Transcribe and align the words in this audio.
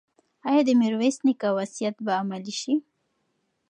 ایا 0.49 0.61
د 0.65 0.69
میرویس 0.81 1.17
نیکه 1.25 1.49
وصیت 1.57 1.95
به 2.05 2.11
عملي 2.21 2.53
شي؟ 2.61 2.73